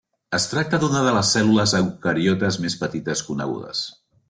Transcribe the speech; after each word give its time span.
Es 0.35 0.45
tracta 0.53 0.79
d'una 0.83 1.01
de 1.07 1.11
les 1.17 1.33
cèl·lules 1.35 1.75
eucariotes 1.81 2.59
més 2.65 2.79
petites 2.85 3.25
conegudes. 3.31 3.87